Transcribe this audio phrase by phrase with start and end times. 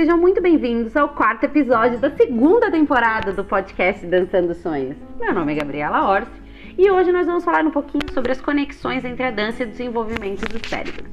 [0.00, 4.96] sejam muito bem-vindos ao quarto episódio da segunda temporada do podcast Dançando Sonhos.
[5.20, 6.30] Meu nome é Gabriela Orsi
[6.78, 9.68] e hoje nós vamos falar um pouquinho sobre as conexões entre a dança e o
[9.68, 11.04] desenvolvimento do cérebro.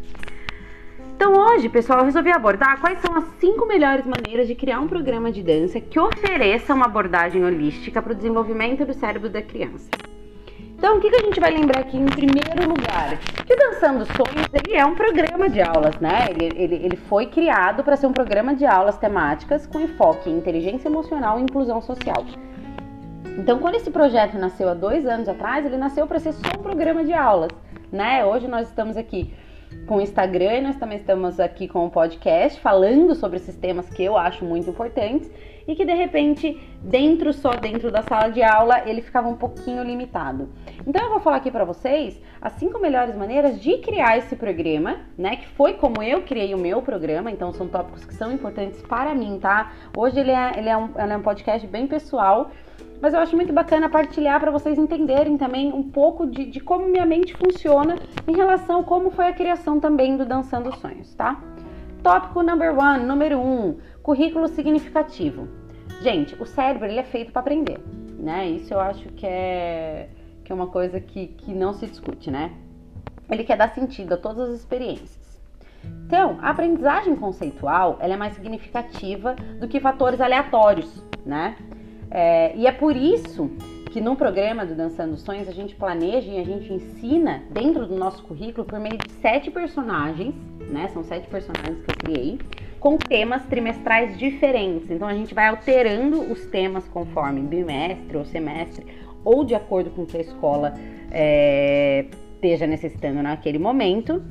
[1.18, 4.88] Então hoje, pessoal, eu resolvi abordar quais são as cinco melhores maneiras de criar um
[4.88, 9.90] programa de dança que ofereça uma abordagem holística para o desenvolvimento do cérebro da criança.
[10.78, 13.18] Então, o que, que a gente vai lembrar aqui em primeiro lugar?
[13.48, 16.28] Que Dançando Sonhos, ele é um programa de aulas, né?
[16.30, 20.38] Ele, ele, ele foi criado para ser um programa de aulas temáticas com enfoque em
[20.38, 22.24] inteligência emocional e inclusão social.
[23.40, 26.62] Então, quando esse projeto nasceu há dois anos atrás, ele nasceu para ser só um
[26.62, 27.50] programa de aulas,
[27.92, 28.24] né?
[28.24, 29.34] Hoje nós estamos aqui
[29.88, 33.90] com o Instagram e nós também estamos aqui com o podcast falando sobre esses temas
[33.90, 35.28] que eu acho muito importantes
[35.68, 39.84] e que de repente, dentro só dentro da sala de aula, ele ficava um pouquinho
[39.84, 40.50] limitado.
[40.86, 45.02] Então eu vou falar aqui para vocês as cinco melhores maneiras de criar esse programa,
[45.18, 45.36] né?
[45.36, 49.14] Que foi como eu criei o meu programa, então são tópicos que são importantes para
[49.14, 49.74] mim, tá?
[49.96, 52.52] Hoje ele é, ele é, um, ele é um podcast bem pessoal.
[53.00, 56.88] Mas eu acho muito bacana partilhar para vocês entenderem também um pouco de, de como
[56.88, 57.96] minha mente funciona
[58.28, 61.40] em relação a como foi a criação também do Dançando Sonhos, tá?
[62.02, 65.48] Tópico number one, número um, currículo significativo.
[66.02, 67.80] Gente, o cérebro ele é feito para aprender,
[68.20, 68.48] né?
[68.48, 70.10] Isso eu acho que é,
[70.44, 72.52] que é uma coisa que, que não se discute, né?
[73.30, 75.18] Ele quer dar sentido a todas as experiências.
[76.06, 81.58] Então, a aprendizagem conceitual ela é mais significativa do que fatores aleatórios, né?
[82.10, 83.50] É, e é por isso
[83.98, 87.96] que no programa do Dançando Sonhos a gente planeja e a gente ensina dentro do
[87.96, 90.36] nosso currículo por meio de sete personagens,
[90.70, 90.88] né?
[90.94, 92.40] São sete personagens que eu criei,
[92.80, 94.92] com temas trimestrais diferentes.
[94.92, 98.86] Então a gente vai alterando os temas conforme bimestre ou semestre,
[99.26, 100.76] ou de acordo com o que a escola
[101.12, 104.24] é, esteja necessitando naquele momento.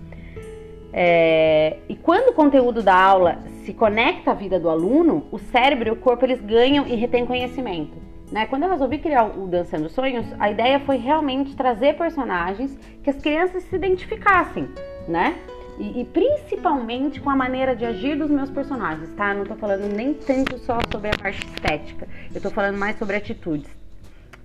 [0.92, 5.88] É, e quando o conteúdo da aula se conecta à vida do aluno, o cérebro
[5.88, 8.05] e o corpo eles ganham e retêm conhecimento.
[8.30, 8.46] Né?
[8.46, 13.16] Quando eu resolvi criar o Dançando Sonhos, a ideia foi realmente trazer personagens que as
[13.16, 14.68] crianças se identificassem,
[15.06, 15.38] né?
[15.78, 19.34] E, e, principalmente com a maneira de agir dos meus personagens, tá?
[19.34, 23.16] Não tô falando nem tanto só sobre a parte estética, eu tô falando mais sobre
[23.16, 23.70] atitudes,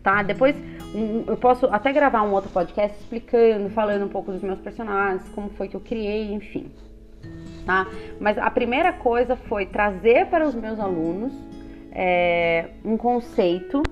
[0.03, 0.21] tá?
[0.21, 0.55] Depois
[0.93, 5.27] um, eu posso até gravar um outro podcast explicando, falando um pouco dos meus personagens,
[5.29, 6.69] como foi que eu criei, enfim,
[7.65, 7.87] tá?
[8.19, 11.33] Mas a primeira coisa foi trazer para os meus alunos
[11.91, 13.83] é, um conceito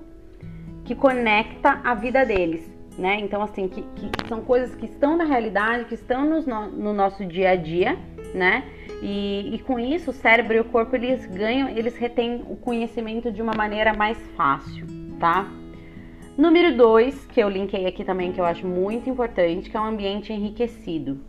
[0.84, 2.68] que conecta a vida deles,
[2.98, 3.18] né?
[3.20, 7.24] Então, assim, que, que são coisas que estão na realidade, que estão no, no nosso
[7.24, 7.96] dia a dia,
[8.34, 8.64] né?
[9.02, 13.30] E, e, com isso, o cérebro e o corpo eles ganham, eles retêm o conhecimento
[13.30, 14.86] de uma maneira mais fácil,
[15.18, 15.48] tá?
[16.36, 19.84] Número dois, que eu linkei aqui também, que eu acho muito importante, que é um
[19.84, 21.20] ambiente enriquecido.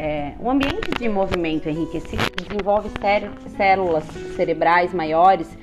[0.00, 2.88] É, o ambiente de movimento enriquecido desenvolve
[3.56, 4.04] células
[4.36, 5.58] cerebrais maiores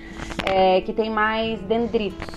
[0.46, 2.28] é, que têm mais dendritos.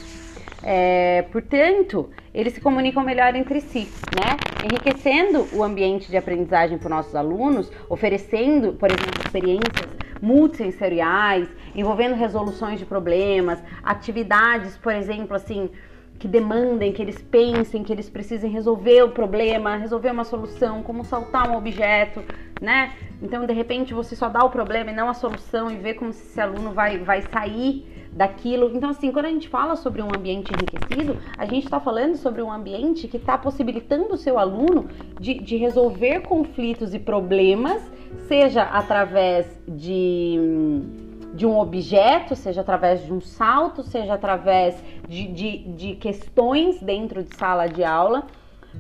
[0.63, 4.37] É, portanto, eles se comunicam melhor entre si, né?
[4.65, 9.89] Enriquecendo o ambiente de aprendizagem para os nossos alunos, oferecendo, por exemplo, experiências
[10.23, 15.69] multissensoriais, envolvendo resoluções de problemas, atividades, por exemplo, assim,
[16.19, 21.05] que demandem, que eles pensem, que eles precisem resolver o problema, resolver uma solução, como
[21.05, 22.23] saltar um objeto,
[22.61, 22.93] né?
[23.23, 26.13] Então, de repente, você só dá o problema e não a solução e vê como
[26.13, 28.71] se esse aluno vai, vai sair daquilo.
[28.75, 32.43] Então, assim, quando a gente fala sobre um ambiente enriquecido, a gente está falando sobre
[32.43, 34.89] um ambiente que está possibilitando o seu aluno
[35.21, 37.81] de, de resolver conflitos e problemas,
[38.27, 45.59] seja através de de um objeto, seja através de um salto, seja através de, de,
[45.73, 48.27] de questões dentro de sala de aula,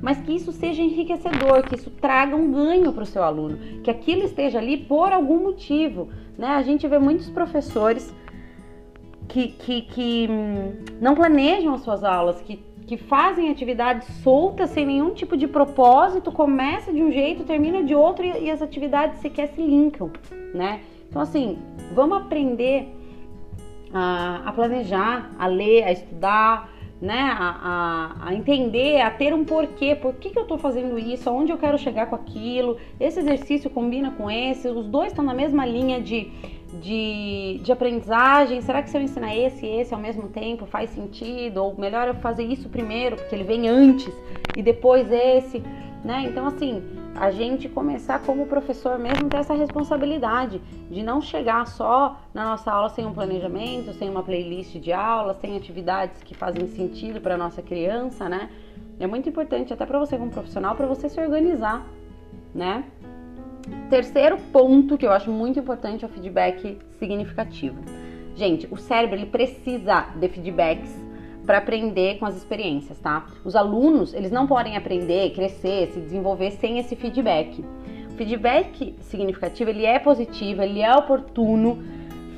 [0.03, 3.91] mas que isso seja enriquecedor, que isso traga um ganho para o seu aluno, que
[3.91, 6.09] aquilo esteja ali por algum motivo.
[6.37, 6.49] Né?
[6.49, 8.15] A gente vê muitos professores
[9.29, 14.87] que, que, que hum, não planejam as suas aulas, que, que fazem atividades soltas sem
[14.87, 19.21] nenhum tipo de propósito, começa de um jeito, termina de outro e, e as atividades
[19.21, 20.11] sequer se linkam,
[20.55, 20.81] né?
[21.09, 21.59] Então, assim,
[21.95, 22.95] vamos aprender
[23.93, 26.71] a, a planejar, a ler, a estudar,
[27.01, 27.21] né?
[27.21, 29.95] A, a, a, entender, a ter um porquê.
[29.95, 31.29] Por que, que eu estou fazendo isso?
[31.29, 32.77] Aonde eu quero chegar com aquilo?
[32.99, 34.69] Esse exercício combina com esse?
[34.69, 36.31] Os dois estão na mesma linha de,
[36.83, 38.61] de, de aprendizagem.
[38.61, 41.59] Será que se eu ensinar esse e esse ao mesmo tempo faz sentido?
[41.59, 44.13] Ou melhor eu fazer isso primeiro, porque ele vem antes,
[44.57, 45.63] e depois esse,
[46.05, 46.25] né?
[46.27, 46.83] Então, assim,
[47.15, 50.61] a gente começar como professor mesmo ter essa responsabilidade
[50.91, 55.35] de não chegar só na nossa aula sem um planejamento, sem uma playlist de aula,
[55.35, 58.49] sem atividades que fazem sentido para nossa criança, né?
[59.01, 61.87] É muito importante até para você como profissional para você se organizar,
[62.55, 62.85] né?
[63.91, 67.79] Terceiro ponto que eu acho muito importante é o feedback significativo.
[68.35, 71.08] Gente, o cérebro ele precisa de feedbacks
[71.49, 73.25] para aprender com as experiências, tá?
[73.43, 77.65] Os alunos, eles não podem aprender, crescer, se desenvolver sem esse feedback.
[78.11, 81.83] O feedback significativo, ele é positivo, ele é oportuno,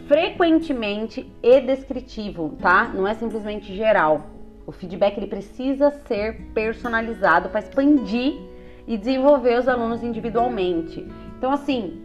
[0.07, 2.93] frequentemente e descritivo, tá?
[2.95, 4.27] Não é simplesmente geral.
[4.65, 8.35] O feedback ele precisa ser personalizado para expandir
[8.87, 11.05] e desenvolver os alunos individualmente.
[11.37, 12.01] Então, assim,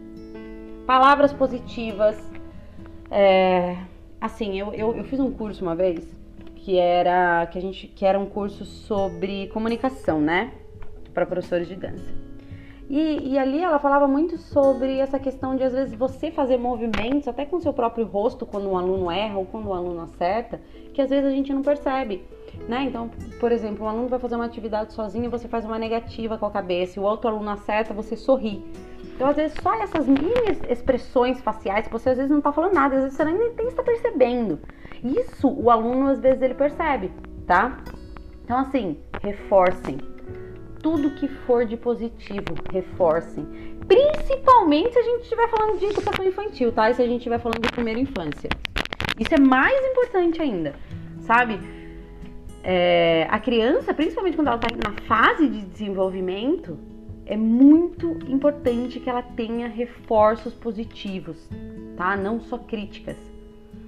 [0.87, 2.17] palavras positivas.
[3.11, 3.77] É,
[4.19, 6.24] assim, eu, eu, eu fiz um curso uma vez
[6.65, 10.51] que era que a gente que era um curso sobre comunicação, né,
[11.13, 12.11] para professores de dança.
[12.89, 17.27] E, e, ali ela falava muito sobre essa questão de às vezes você fazer movimentos
[17.27, 20.59] até com seu próprio rosto quando um aluno erra ou quando um aluno acerta,
[20.93, 22.23] que às vezes a gente não percebe,
[22.67, 22.83] né?
[22.83, 23.09] Então,
[23.39, 26.51] por exemplo, um aluno vai fazer uma atividade sozinho, você faz uma negativa com a
[26.51, 28.63] cabeça, e o outro aluno acerta, você sorri.
[29.15, 32.95] Então, às vezes, só essas mini expressões faciais, você às vezes não tá falando nada,
[32.95, 34.59] às vezes você nem, nem está percebendo.
[35.05, 37.11] Isso o aluno às vezes ele percebe,
[37.45, 37.77] tá?
[38.43, 39.97] Então, assim, reforcem.
[40.81, 43.45] Tudo que for de positivo, reforcem.
[43.87, 46.89] Principalmente se a gente estiver falando de educação infantil, tá?
[46.89, 48.49] E se a gente estiver falando de primeira infância.
[49.19, 50.73] Isso é mais importante ainda,
[51.19, 51.59] sabe?
[52.63, 56.79] É, a criança, principalmente quando ela está na fase de desenvolvimento,
[57.27, 61.47] é muito importante que ela tenha reforços positivos,
[61.95, 62.17] tá?
[62.17, 63.34] Não só críticas.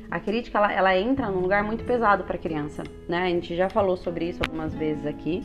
[0.10, 3.24] A crítica ela, ela entra num lugar muito pesado para a criança, né?
[3.24, 5.44] A gente já falou sobre isso algumas vezes aqui.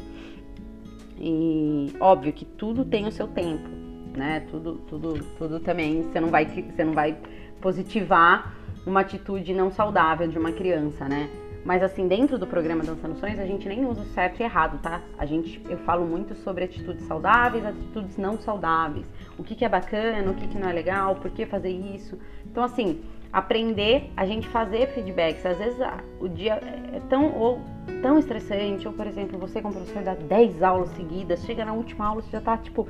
[1.18, 3.68] E óbvio que tudo tem o seu tempo,
[4.16, 4.40] né?
[4.50, 7.16] Tudo, tudo, tudo também você não vai, você não vai
[7.60, 8.54] positivar
[8.86, 11.28] uma atitude não saudável de uma criança, né?
[11.64, 14.80] Mas assim, dentro do programa Dançando Sonhos, a gente nem usa o certo e errado,
[14.82, 15.00] tá?
[15.16, 19.06] A gente, eu falo muito sobre atitudes saudáveis, atitudes não saudáveis.
[19.38, 22.18] O que, que é bacana, o que, que não é legal, por que fazer isso.
[22.44, 23.00] Então, assim,
[23.32, 25.44] aprender a gente fazer feedbacks.
[25.46, 25.78] Às vezes
[26.20, 26.54] o dia
[26.92, 27.60] é tão, ou,
[28.02, 32.06] tão estressante, ou por exemplo, você como professor dá 10 aulas seguidas, chega na última
[32.06, 32.86] aula, você já tá tipo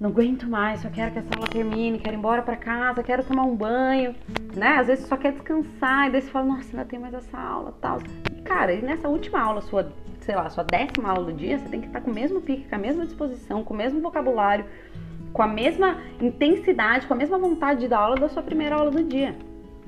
[0.00, 3.22] não aguento mais, só quero que essa aula termine, quero ir embora para casa, quero
[3.22, 4.14] tomar um banho,
[4.54, 4.78] né?
[4.78, 7.72] Às vezes só quer descansar, e daí você fala, nossa, ainda tem mais essa aula,
[7.80, 8.00] tal.
[8.36, 11.68] E cara, e nessa última aula, sua, sei lá, sua décima aula do dia, você
[11.68, 14.64] tem que estar com o mesmo pique, com a mesma disposição, com o mesmo vocabulário,
[15.34, 18.90] com a mesma intensidade, com a mesma vontade de dar aula da sua primeira aula
[18.90, 19.36] do dia.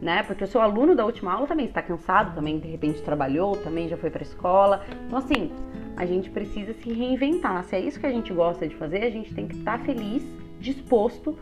[0.03, 0.23] Né?
[0.25, 3.89] Porque o seu aluno da última aula também está cansado, também de repente trabalhou, também
[3.89, 4.85] já foi para a escola.
[5.07, 5.53] Então assim,
[5.97, 7.63] a gente precisa se reinventar.
[7.65, 9.85] Se é isso que a gente gosta de fazer, a gente tem que estar tá
[9.85, 10.23] feliz,
[10.59, 11.39] disposto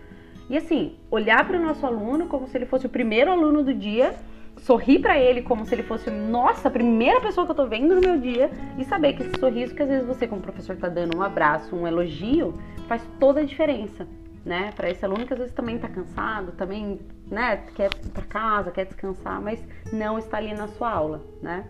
[0.51, 3.73] e assim, olhar para o nosso aluno como se ele fosse o primeiro aluno do
[3.73, 4.15] dia,
[4.65, 7.95] sorrir para ele como se ele fosse, nossa, a primeira pessoa que eu tô vendo
[7.95, 10.89] no meu dia e saber que esse sorriso que às vezes você como professor tá
[10.89, 12.55] dando um abraço, um elogio,
[12.89, 14.07] faz toda a diferença.
[14.45, 17.01] Né, para esse aluno que às vezes também está cansado, também,
[17.31, 19.59] né, quer ir para casa, quer descansar, mas
[19.91, 21.65] não está ali na sua aula, né?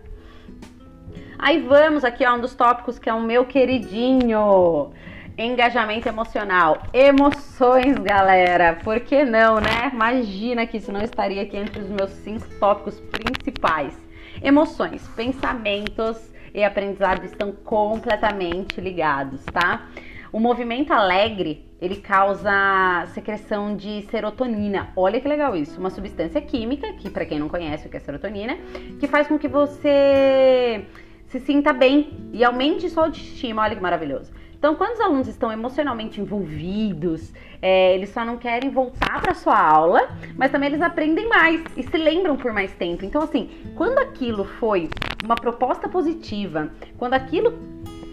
[1.39, 4.91] Aí vamos aqui a um dos tópicos que é o meu queridinho.
[5.37, 6.81] Engajamento emocional.
[6.93, 8.79] Emoções, galera.
[8.81, 9.91] Por que não, né?
[9.91, 13.93] Imagina que isso não estaria aqui entre os meus cinco tópicos principais.
[14.41, 19.89] Emoções, pensamentos e aprendizado estão completamente ligados, tá?
[20.31, 24.89] O movimento alegre, ele causa secreção de serotonina.
[24.95, 27.99] Olha que legal isso, uma substância química, que para quem não conhece o que é
[27.99, 28.57] serotonina,
[29.01, 30.85] que faz com que você
[31.27, 33.63] se sinta bem e aumente sua autoestima.
[33.63, 34.31] Olha que maravilhoso.
[34.57, 39.59] Então, quando os alunos estão emocionalmente envolvidos, é, eles só não querem voltar para sua
[39.59, 43.05] aula, mas também eles aprendem mais e se lembram por mais tempo.
[43.05, 44.89] Então, assim, quando aquilo foi
[45.23, 47.53] uma proposta positiva, quando aquilo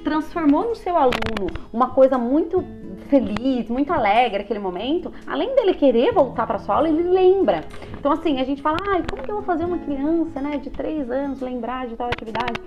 [0.05, 2.65] transformou no seu aluno uma coisa muito
[3.09, 7.65] feliz, muito alegre aquele momento, além dele querer voltar para sua aula, ele lembra.
[7.99, 10.71] Então, assim, a gente fala, ai, como que eu vou fazer uma criança, né, de
[10.71, 12.61] 3 anos lembrar de tal atividade?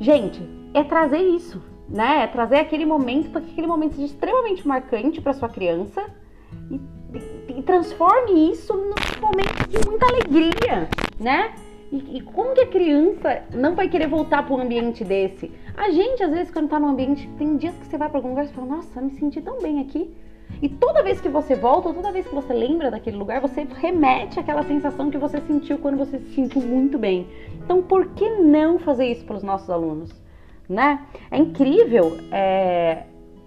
[0.00, 0.42] Gente,
[0.74, 2.26] é trazer isso, né?
[2.28, 6.04] Trazer aquele momento, para que aquele momento seja extremamente marcante para sua criança
[6.70, 6.80] e,
[7.14, 10.88] e, e, transforme isso num momento de muita alegria,
[11.18, 11.54] né?
[11.92, 15.52] E, e, como que a criança não vai querer voltar para um ambiente desse?
[15.76, 18.30] A gente, às vezes, quando tá num ambiente, tem dias que você vai para algum
[18.30, 20.12] lugar e fala, nossa, me senti tão bem aqui.
[20.60, 23.66] E toda vez que você volta, ou toda vez que você lembra daquele lugar, você
[23.76, 27.28] remete àquela sensação que você sentiu quando você se sentiu muito bem.
[27.64, 30.25] Então, por que não fazer isso para os nossos alunos?
[30.68, 31.06] Né?
[31.30, 33.04] É incrível é,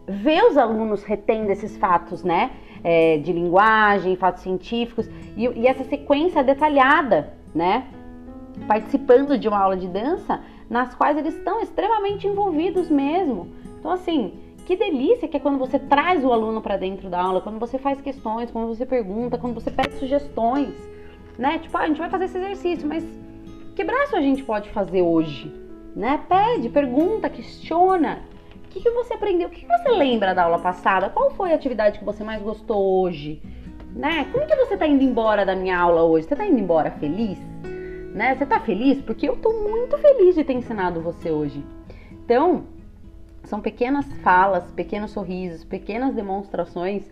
[0.08, 2.52] ver os alunos retendo esses fatos, né?
[2.82, 7.88] É, de linguagem, fatos científicos e, e essa sequência detalhada, né?
[8.68, 13.50] Participando de uma aula de dança nas quais eles estão extremamente envolvidos mesmo.
[13.80, 14.34] Então, assim,
[14.66, 17.78] que delícia que é quando você traz o aluno para dentro da aula, quando você
[17.78, 20.74] faz questões, quando você pergunta, quando você pede sugestões,
[21.38, 21.60] né?
[21.60, 23.04] Tipo, ah, a gente vai fazer esse exercício, mas
[23.76, 25.52] que braço a gente pode fazer hoje?
[25.96, 26.24] Né?
[26.28, 28.20] Pede, pergunta, questiona.
[28.56, 29.48] O que, que você aprendeu?
[29.48, 31.10] O que, que você lembra da aula passada?
[31.10, 33.42] Qual foi a atividade que você mais gostou hoje?
[33.96, 34.26] Né?
[34.32, 36.28] Como que você está indo embora da minha aula hoje?
[36.28, 37.40] Você está indo embora feliz?
[38.14, 38.36] Né?
[38.36, 39.02] Você está feliz?
[39.02, 41.66] Porque eu estou muito feliz de ter ensinado você hoje.
[42.12, 42.66] Então,
[43.44, 47.10] são pequenas falas, pequenos sorrisos, pequenas demonstrações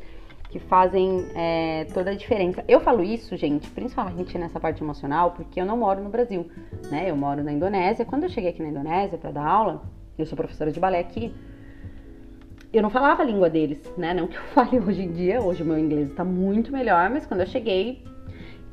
[0.50, 2.64] que fazem é, toda a diferença.
[2.68, 6.50] Eu falo isso, gente, principalmente nessa parte emocional, porque eu não moro no Brasil,
[6.90, 7.10] né?
[7.10, 8.06] Eu moro na Indonésia.
[8.06, 9.84] Quando eu cheguei aqui na Indonésia para dar aula,
[10.18, 11.34] eu sou professora de balé aqui,
[12.72, 14.14] eu não falava a língua deles, né?
[14.14, 17.26] Não que eu fale hoje em dia, hoje o meu inglês está muito melhor, mas
[17.26, 18.04] quando eu cheguei.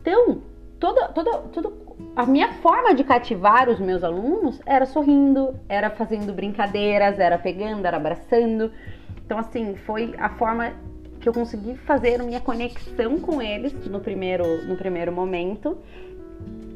[0.01, 0.43] Então,
[0.79, 1.73] toda, toda, toda
[2.17, 7.87] a minha forma de cativar os meus alunos era sorrindo, era fazendo brincadeiras, era pegando,
[7.87, 8.71] era abraçando.
[9.25, 10.73] Então, assim, foi a forma
[11.25, 15.79] que eu consegui fazer minha conexão com eles no primeiro, no primeiro momento,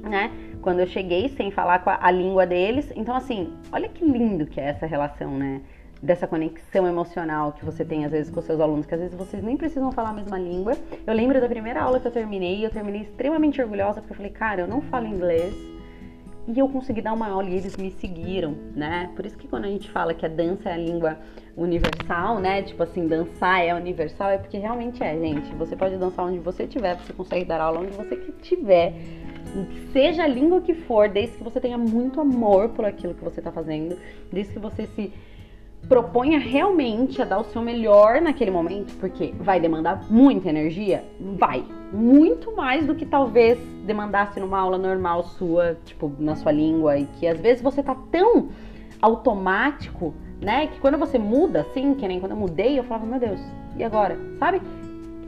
[0.03, 0.33] né?
[0.63, 2.91] Quando eu cheguei sem falar com a, a língua deles.
[2.97, 5.61] Então, assim, olha que lindo que é essa relação, né?
[6.01, 9.43] dessa conexão emocional que você tem às vezes com seus alunos, que às vezes vocês
[9.43, 10.75] nem precisam falar a mesma língua.
[11.05, 14.31] Eu lembro da primeira aula que eu terminei, eu terminei extremamente orgulhosa porque eu falei,
[14.31, 15.53] cara, eu não falo inglês
[16.49, 19.11] e eu consegui dar uma aula e eles me seguiram, né?
[19.15, 21.19] Por isso que quando a gente fala que a dança é a língua
[21.55, 22.63] universal, né?
[22.63, 25.55] Tipo assim, dançar é universal, é porque realmente é, gente.
[25.57, 28.95] Você pode dançar onde você estiver, você consegue dar aula onde você estiver.
[29.93, 33.41] Seja a língua que for, desde que você tenha muito amor por aquilo que você
[33.41, 33.99] está fazendo,
[34.33, 35.13] desde que você se
[35.89, 41.05] proponha realmente a dar o seu melhor naquele momento, porque vai demandar muita energia?
[41.39, 41.65] Vai.
[41.93, 47.07] Muito mais do que talvez demandasse numa aula normal sua, tipo, na sua língua, e
[47.19, 48.49] que às vezes você tá tão
[49.01, 50.67] automático, né?
[50.67, 53.41] Que quando você muda, assim, que nem quando eu mudei, eu falava, meu Deus,
[53.77, 54.19] e agora?
[54.39, 54.61] Sabe?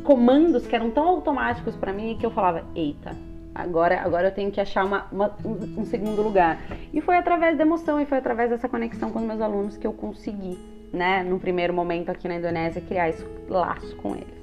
[0.05, 3.17] Comandos que eram tão automáticos para mim que eu falava, eita,
[3.61, 6.59] Agora, agora eu tenho que achar uma, uma, um, um, segundo lugar.
[6.93, 9.87] E foi através da emoção e foi através dessa conexão com os meus alunos que
[9.87, 10.59] eu consegui,
[10.93, 14.41] né, no primeiro momento aqui na Indonésia, criar esse laço com eles.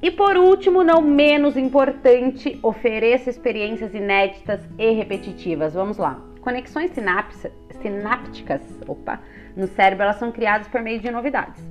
[0.00, 5.74] E por último, não menos importante, ofereça experiências inéditas e repetitivas.
[5.74, 6.20] Vamos lá.
[6.40, 9.20] Conexões sinápticas opa,
[9.56, 11.62] no cérebro elas são criadas por meio de novidades.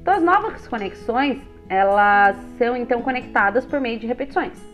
[0.00, 4.71] Então, as novas conexões elas são então conectadas por meio de repetições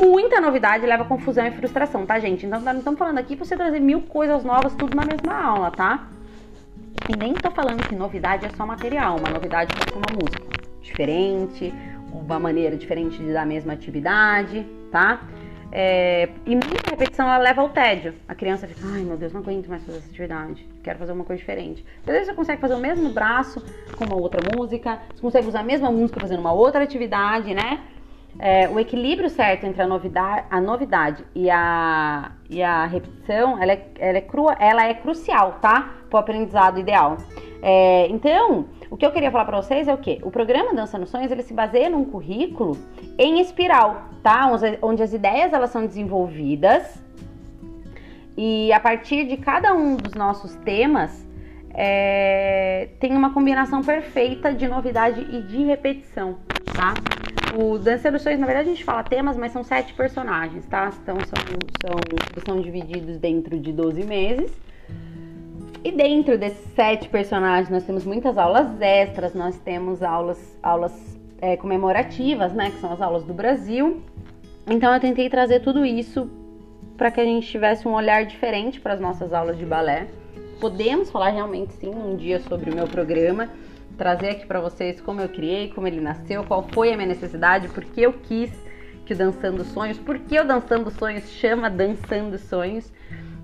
[0.00, 2.46] muita novidade leva a confusão e frustração, tá, gente?
[2.46, 5.70] Então, não estamos falando aqui pra você trazer mil coisas novas tudo na mesma aula,
[5.70, 6.08] tá?
[7.08, 9.16] E nem tô falando que novidade é só material.
[9.18, 10.42] Uma novidade pode ser uma música
[10.82, 11.74] diferente,
[12.12, 15.20] uma maneira diferente de dar a mesma atividade, tá?
[15.72, 18.14] É, e muita repetição ela leva ao tédio.
[18.26, 21.24] A criança fica, ai meu Deus, não aguento mais fazer essa atividade, quero fazer uma
[21.24, 21.84] coisa diferente.
[22.06, 23.62] Às vezes você consegue fazer o mesmo braço
[23.96, 27.80] com uma outra música, você consegue usar a mesma música fazendo uma outra atividade, né?
[28.38, 33.72] É, o equilíbrio certo entre a novidade, a novidade e, a, e a repetição, ela
[33.72, 35.94] é, ela é, crua, ela é crucial, tá?
[36.10, 37.16] Para o aprendizado ideal.
[37.62, 40.20] É, então, o que eu queria falar para vocês é o que?
[40.22, 42.76] O programa Dança nos Sonhos, ele se baseia num currículo
[43.18, 44.50] em espiral, tá?
[44.82, 47.06] Onde as ideias, elas são desenvolvidas
[48.36, 51.26] e a partir de cada um dos nossos temas,
[51.72, 56.36] é, tem uma combinação perfeita de novidade e de repetição,
[56.74, 56.94] tá?
[57.54, 60.90] O dos Sonhos, na verdade, a gente fala temas, mas são sete personagens, tá?
[61.02, 64.52] Então são, são, são divididos dentro de 12 meses.
[65.84, 71.56] E dentro desses sete personagens, nós temos muitas aulas extras, nós temos aulas, aulas é,
[71.56, 72.70] comemorativas, né?
[72.70, 74.02] Que são as aulas do Brasil.
[74.68, 76.28] Então eu tentei trazer tudo isso
[76.96, 80.08] para que a gente tivesse um olhar diferente para as nossas aulas de balé.
[80.60, 83.48] Podemos falar realmente sim um dia sobre o meu programa
[83.96, 87.68] trazer aqui para vocês como eu criei, como ele nasceu, qual foi a minha necessidade,
[87.68, 88.50] porque eu quis
[89.04, 92.92] que o Dançando Sonhos, porque o Dançando Sonhos chama Dançando Sonhos,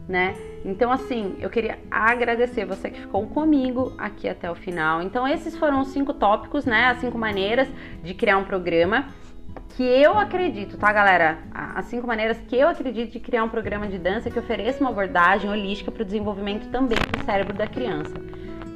[0.08, 0.34] né?
[0.64, 5.02] Então, assim, eu queria agradecer você que ficou comigo aqui até o final.
[5.02, 6.86] Então, esses foram os cinco tópicos, né?
[6.86, 7.68] As cinco maneiras
[8.02, 9.06] de criar um programa
[9.76, 11.38] que eu acredito, tá, galera?
[11.52, 14.90] As cinco maneiras que eu acredito de criar um programa de dança que ofereça uma
[14.90, 18.14] abordagem holística para o desenvolvimento também do cérebro da criança.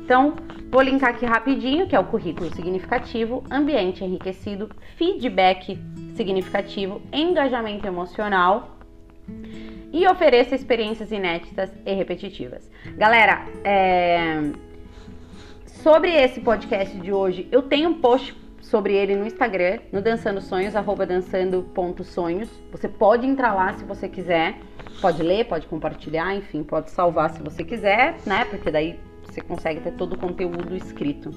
[0.07, 0.37] Então,
[0.71, 5.77] vou linkar aqui rapidinho, que é o currículo significativo, ambiente enriquecido, feedback
[6.15, 8.79] significativo, engajamento emocional
[9.93, 12.71] e ofereça experiências inéditas e repetitivas.
[12.97, 14.53] Galera, é...
[15.67, 20.41] sobre esse podcast de hoje, eu tenho um post sobre ele no Instagram, no Dançando
[20.41, 22.49] Sonhos, arroba dançando.sonhos.
[22.71, 24.55] Você pode entrar lá se você quiser.
[25.01, 28.45] Pode ler, pode compartilhar, enfim, pode salvar se você quiser, né?
[28.45, 28.99] Porque daí
[29.37, 31.31] você consegue ter todo o conteúdo escrito.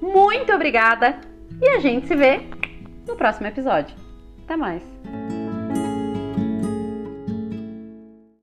[0.00, 1.18] Muito obrigada
[1.60, 2.40] e a gente se vê
[3.06, 3.96] no próximo episódio.
[4.44, 5.37] Até mais!